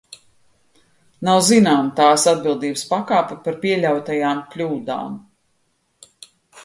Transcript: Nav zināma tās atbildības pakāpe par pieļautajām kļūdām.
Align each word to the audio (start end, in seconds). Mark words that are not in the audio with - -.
Nav 1.27 1.41
zināma 1.49 1.91
tās 1.99 2.25
atbildības 2.33 2.85
pakāpe 2.93 3.37
par 3.47 3.61
pieļautajām 3.67 4.41
kļūdām. 4.55 5.21